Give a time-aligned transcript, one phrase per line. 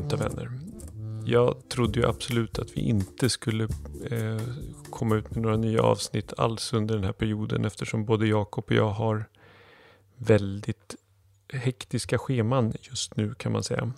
[0.00, 0.50] juntavänner.
[1.24, 3.64] Jag trodde ju absolut att vi inte skulle
[4.10, 4.40] eh,
[4.90, 8.72] komma ut med några nya avsnitt alls under den här perioden eftersom både Jakob och
[8.72, 9.24] jag har
[10.16, 10.96] väldigt
[11.52, 13.92] hektiska scheman just nu kan man säga.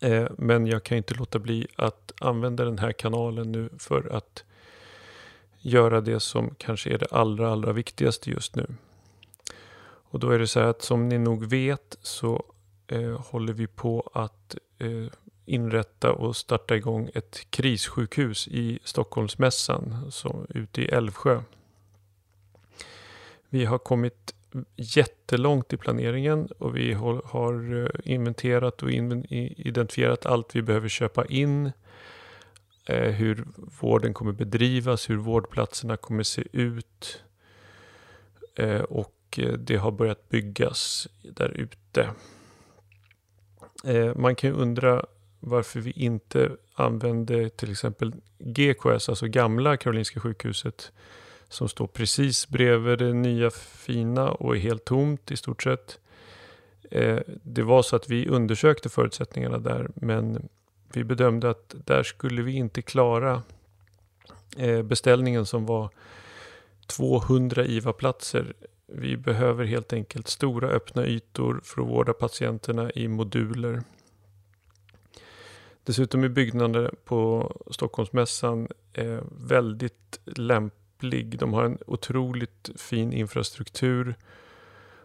[0.00, 4.44] Eh, men jag kan inte låta bli att använda den här kanalen nu för att
[5.58, 8.66] göra det som kanske är det allra, allra viktigaste just nu.
[10.10, 12.44] Och då är det så här att som ni nog vet så
[12.88, 15.06] eh, håller vi på att eh,
[15.44, 21.42] inrätta och starta igång ett krissjukhus i Stockholmsmässan så, ute i Älvsjö.
[23.48, 24.34] Vi har kommit
[24.76, 26.92] jättelångt i planeringen och vi
[27.24, 31.72] har eh, inventerat och identifierat allt vi behöver köpa in.
[32.84, 33.44] Eh, hur
[33.80, 37.22] vården kommer bedrivas, hur vårdplatserna kommer se ut.
[38.54, 39.12] Eh, och
[39.58, 42.10] det har börjat byggas där ute.
[43.86, 45.06] Eh, man kan ju undra
[45.40, 50.92] varför vi inte använde till exempel GKS, alltså gamla Karolinska sjukhuset,
[51.48, 55.98] som står precis bredvid det nya fina och är helt tomt i stort sett.
[56.90, 60.48] Eh, det var så att vi undersökte förutsättningarna där, men
[60.92, 63.42] vi bedömde att där skulle vi inte klara
[64.56, 65.90] eh, beställningen som var
[66.86, 68.54] 200 IVA-platser.
[68.88, 73.82] Vi behöver helt enkelt stora öppna ytor för att vårda patienterna i moduler.
[75.84, 81.38] Dessutom är byggnaden på Stockholmsmässan eh, väldigt lämplig.
[81.38, 84.14] De har en otroligt fin infrastruktur.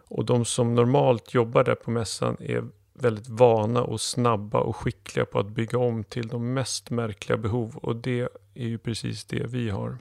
[0.08, 5.24] Och de som normalt jobbar där på mässan är väldigt vana och snabba och skickliga
[5.24, 7.76] på att bygga om till de mest märkliga behov.
[7.76, 9.98] Och det är ju precis det vi har.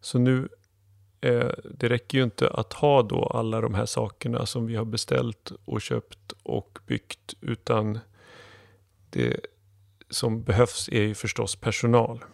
[0.00, 0.48] Så nu,
[1.20, 4.84] eh, det räcker ju inte att ha då alla de här sakerna som vi har
[4.84, 7.34] beställt och köpt och byggt.
[7.40, 7.98] Utan
[9.10, 9.40] det
[10.10, 12.24] som behövs är ju förstås personal.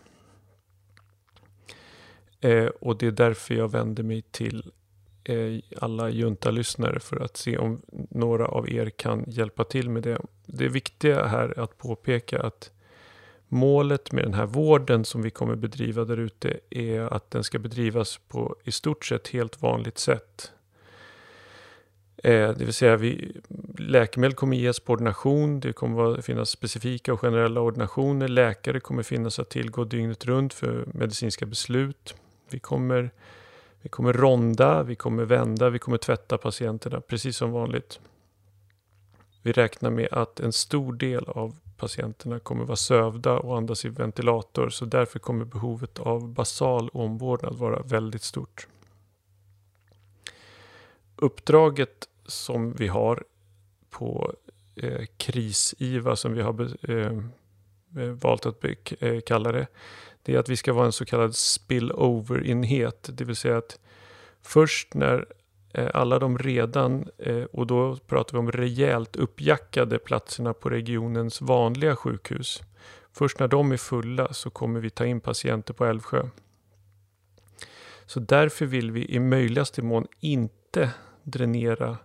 [2.40, 4.72] Eh, och det är därför jag vänder mig till
[5.24, 10.18] eh, alla junta-lyssnare för att se om några av er kan hjälpa till med det.
[10.46, 12.70] Det viktiga här är att påpeka att
[13.52, 17.58] målet med den här vården som vi kommer bedriva där ute är att den ska
[17.58, 20.52] bedrivas på i stort sett helt vanligt sätt.
[22.16, 23.36] Eh, det vill säga vi,
[23.78, 25.60] läkemedel kommer ges på ordination.
[25.60, 28.28] Det kommer finnas specifika och generella ordinationer.
[28.28, 32.14] Läkare kommer finnas att tillgå dygnet runt för medicinska beslut.
[32.50, 33.10] Vi kommer,
[33.82, 38.00] vi kommer ronda, vi kommer vända, vi kommer tvätta patienterna precis som vanligt.
[39.42, 43.88] Vi räknar med att en stor del av patienterna kommer vara sövda och andas i
[43.88, 48.66] ventilator så därför kommer behovet av basal omvårdnad vara väldigt stort.
[51.16, 53.24] Uppdraget som vi har
[53.90, 54.34] på
[54.76, 57.18] eh, kris-IVA som vi har eh,
[57.96, 59.66] eh, valt att eh, kalla det.
[60.22, 63.08] Det är att vi ska vara en så kallad spillover-enhet.
[63.12, 63.78] Det vill säga att
[64.42, 65.26] först när
[65.74, 71.40] Eh, alla de redan, eh, och då pratar vi om rejält uppjackade platserna på regionens
[71.40, 72.62] vanliga sjukhus.
[73.12, 76.28] Först när de är fulla så kommer vi ta in patienter på Älvsjö.
[78.06, 80.90] Så därför vill vi i möjligaste mån inte
[81.22, 81.96] dränera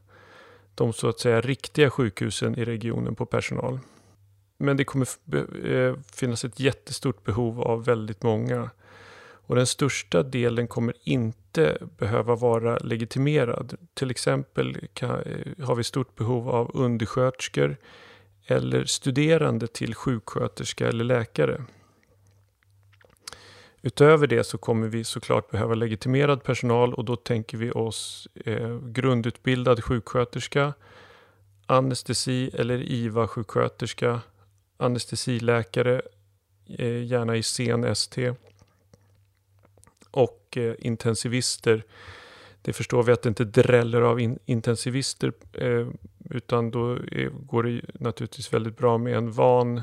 [0.76, 3.80] de så att säga riktiga sjukhusen i regionen på personal.
[4.58, 5.08] Men det kommer
[5.66, 8.70] eh, finnas ett jättestort behov av väldigt många.
[9.48, 13.78] Och den största delen kommer inte behöva vara legitimerad.
[13.94, 17.78] Till exempel kan, eh, har vi stort behov av undersköterskor
[18.46, 21.66] eller studerande till sjuksköterska eller läkare.
[23.82, 28.80] Utöver det så kommer vi såklart behöva legitimerad personal och då tänker vi oss eh,
[28.80, 30.74] grundutbildad sjuksköterska,
[31.66, 34.22] anestesi eller IVA-sjuksköterska,
[34.78, 36.02] anestesiläkare,
[36.80, 38.34] eh, gärna i sen ST
[40.18, 41.84] och eh, intensivister.
[42.62, 45.88] Det förstår vi att det inte dräller av in intensivister eh,
[46.30, 49.82] utan då är, går det naturligtvis väldigt bra med en van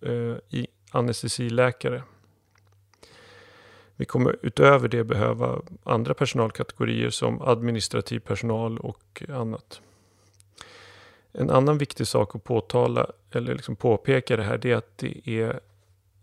[0.00, 2.02] eh, anestesiläkare.
[3.96, 9.80] Vi kommer utöver det behöva andra personalkategorier som administrativ personal och annat.
[11.32, 15.28] En annan viktig sak att påtala eller liksom påpeka det här det är att det
[15.28, 15.60] är,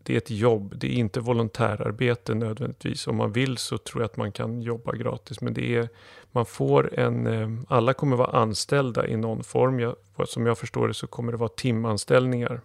[0.03, 0.73] det är ett jobb.
[0.77, 3.07] Det är inte volontärarbete nödvändigtvis.
[3.07, 5.41] Om man vill så tror jag att man kan jobba gratis.
[5.41, 5.89] Men det är,
[6.31, 9.79] man får en, eh, alla kommer vara anställda i någon form.
[9.79, 9.95] Jag,
[10.25, 12.61] som jag förstår det så kommer det vara timanställningar.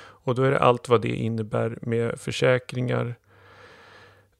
[0.00, 3.16] Och då är det allt vad det innebär med försäkringar,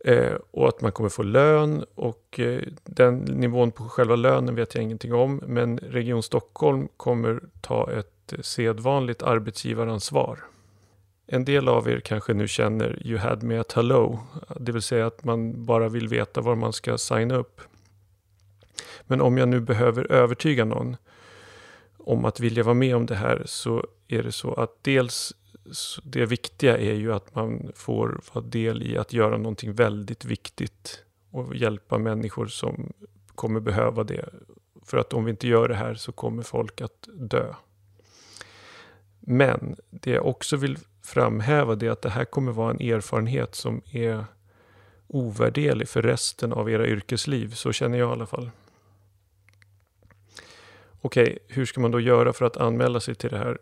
[0.04, 4.74] Eh, och att man kommer få lön och eh, den nivån på själva lönen vet
[4.74, 5.42] jag ingenting om.
[5.46, 10.38] Men Region Stockholm kommer ta ett sedvanligt arbetsgivaransvar.
[11.30, 14.18] En del av er kanske nu känner You had me at hello,
[14.60, 17.60] det vill säga att man bara vill veta var man ska signa upp.
[19.02, 20.96] Men om jag nu behöver övertyga någon
[21.98, 25.34] om att vilja vara med om det här så är det så att dels
[26.02, 31.04] det viktiga är ju att man får vara del i att göra någonting väldigt viktigt
[31.30, 32.92] och hjälpa människor som
[33.34, 34.28] kommer behöva det.
[34.84, 37.54] För att om vi inte gör det här så kommer folk att dö.
[39.20, 40.78] Men det jag också vill
[41.08, 44.24] framhäva det att det här kommer vara en erfarenhet som är
[45.06, 47.54] ovärderlig för resten av era yrkesliv.
[47.54, 48.50] Så känner jag i alla fall.
[51.00, 53.58] Okej, okay, hur ska man då göra för att anmäla sig till det här?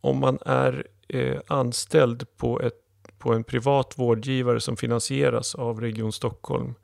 [0.00, 2.80] Om man är eh, anställd på, ett,
[3.18, 6.74] på en privat vårdgivare som finansieras av Region Stockholm,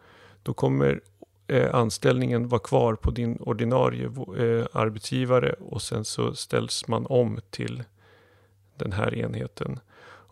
[0.43, 1.01] då kommer
[1.47, 7.41] eh, anställningen vara kvar på din ordinarie eh, arbetsgivare och sen så ställs man om
[7.51, 7.83] till
[8.77, 9.81] den här enheten.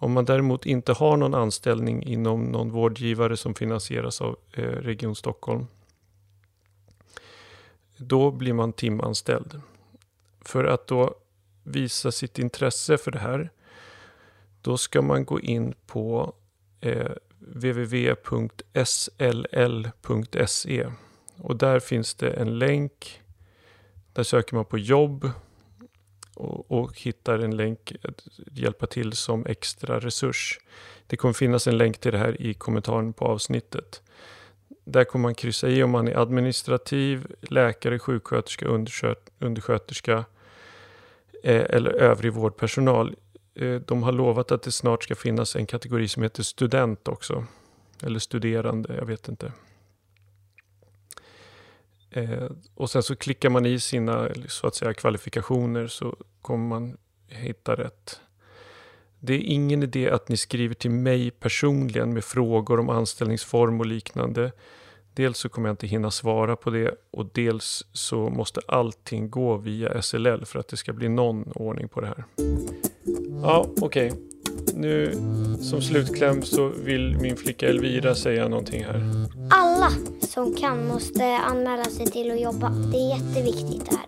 [0.03, 5.15] Om man däremot inte har någon anställning inom någon vårdgivare som finansieras av eh, Region
[5.15, 5.67] Stockholm,
[7.97, 9.61] då blir man timanställd.
[10.41, 11.15] För att då
[11.63, 13.51] visa sitt intresse för det här,
[14.63, 16.35] då ska man gå in på
[16.81, 18.11] eh, www.sll.se
[21.37, 23.23] och där finns det en länk.
[24.13, 25.31] Där söker man på jobb
[26.41, 30.59] och, och hittar en länk att hjälpa till som extra resurs.
[31.07, 34.03] Det kommer finnas en länk till det här i kommentaren på avsnittet.
[34.85, 38.67] Där kommer man kryssa i om man är administrativ, läkare, sjuksköterska,
[39.39, 40.25] undersköterska
[41.43, 43.17] eh, eller övrig vårdpersonal.
[43.55, 47.45] Eh, de har lovat att det snart ska finnas en kategori som heter student också.
[48.03, 49.53] Eller studerande, jag vet inte.
[52.11, 56.97] Eh, och sen så klickar man i sina så att säga, kvalifikationer så kommer man
[57.29, 58.21] hitta rätt.
[59.21, 63.87] Det är ingen idé att ni skriver till mig personligen med frågor om anställningsform och
[63.87, 64.53] liknande.
[65.15, 69.57] Dels så kommer jag inte hinna svara på det och dels så måste allting gå
[69.57, 72.25] via SLL för att det ska bli någon ordning på det här.
[73.43, 74.13] Ja, okej.
[74.13, 74.30] Okay.
[74.75, 75.15] Nu
[75.61, 79.27] som slutkläm så vill min flicka Elvira säga någonting här.
[79.51, 79.91] Alla
[80.29, 82.71] som kan måste anmäla sig till att jobba.
[82.71, 84.07] Det är jätteviktigt det här.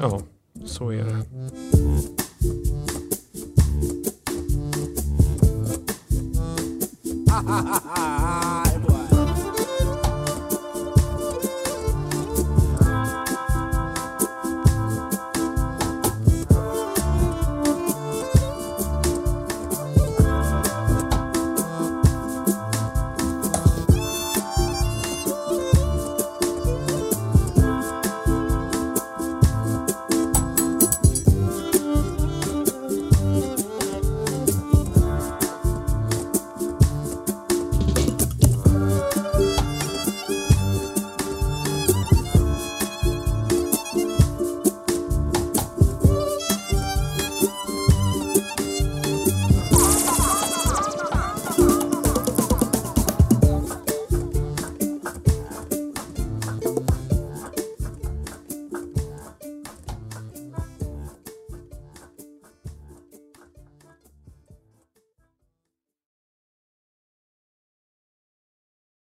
[0.00, 0.22] Ja,
[0.64, 1.24] så är det.
[7.30, 7.97] ha ha ha